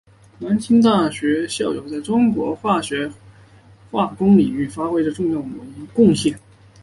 [0.39, 3.11] 南京大学校友在中国化学
[3.91, 5.47] 化工领域发挥着重要的
[5.93, 6.39] 贡献。